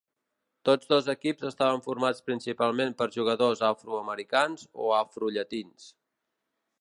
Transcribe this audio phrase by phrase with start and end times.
[0.67, 5.91] Tots dos equips estaven formats principalment per jugadors afroamericans o afrollatins.